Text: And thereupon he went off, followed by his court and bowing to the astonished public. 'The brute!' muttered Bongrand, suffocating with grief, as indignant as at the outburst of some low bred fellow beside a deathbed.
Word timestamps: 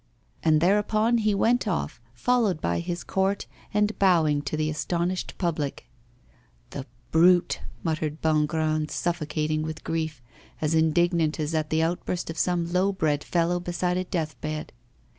And 0.41 0.61
thereupon 0.61 1.19
he 1.19 1.35
went 1.35 1.67
off, 1.67 2.01
followed 2.15 2.59
by 2.59 2.79
his 2.79 3.03
court 3.03 3.45
and 3.71 3.99
bowing 3.99 4.41
to 4.41 4.57
the 4.57 4.67
astonished 4.67 5.37
public. 5.37 5.87
'The 6.71 6.87
brute!' 7.11 7.59
muttered 7.83 8.19
Bongrand, 8.19 8.89
suffocating 8.89 9.61
with 9.61 9.83
grief, 9.83 10.19
as 10.59 10.73
indignant 10.73 11.39
as 11.39 11.53
at 11.53 11.69
the 11.69 11.83
outburst 11.83 12.31
of 12.31 12.39
some 12.39 12.73
low 12.73 12.91
bred 12.91 13.23
fellow 13.23 13.59
beside 13.59 13.97
a 13.97 14.03
deathbed. 14.03 14.71